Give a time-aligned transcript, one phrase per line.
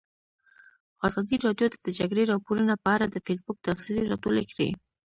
[1.07, 4.69] ازادي راډیو د د جګړې راپورونه په اړه د فیسبوک تبصرې راټولې کړي.